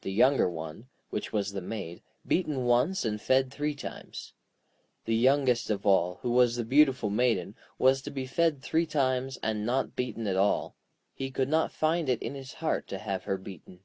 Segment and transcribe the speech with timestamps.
[0.00, 4.32] The younger one, which was the Maid, beaten once and fed three times.
[5.04, 9.36] The youngest of all, who was the beautiful Maiden, was to be fed three times,
[9.42, 10.74] and not beaten at all;
[11.12, 13.80] he could not find it in his heart to have her beaten.